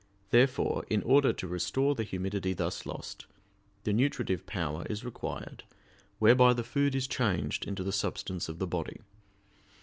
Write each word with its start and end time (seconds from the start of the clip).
Therefore, 0.31 0.83
in 0.89 1.03
order 1.03 1.31
to 1.31 1.47
restore 1.47 1.93
the 1.93 2.01
humidity 2.01 2.53
thus 2.55 2.87
lost, 2.87 3.27
the 3.83 3.93
nutritive 3.93 4.47
power 4.47 4.83
is 4.89 5.05
required, 5.05 5.63
whereby 6.17 6.53
the 6.53 6.63
food 6.63 6.95
is 6.95 7.05
changed 7.05 7.65
into 7.67 7.83
the 7.83 7.91
substance 7.91 8.49
of 8.49 8.57
the 8.57 8.65
body. 8.65 9.01